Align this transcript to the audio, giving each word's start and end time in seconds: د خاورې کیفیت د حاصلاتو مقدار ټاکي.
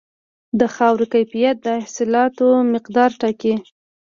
د 0.59 0.61
خاورې 0.75 1.05
کیفیت 1.13 1.55
د 1.61 1.67
حاصلاتو 1.83 2.47
مقدار 2.73 3.09
ټاکي. 3.21 3.53